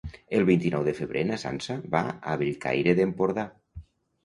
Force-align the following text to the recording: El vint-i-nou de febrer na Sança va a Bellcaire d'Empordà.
El 0.37 0.45
vint-i-nou 0.45 0.87
de 0.87 0.93
febrer 0.99 1.23
na 1.33 1.37
Sança 1.43 1.77
va 1.97 2.03
a 2.09 2.35
Bellcaire 2.43 2.99
d'Empordà. 3.03 3.49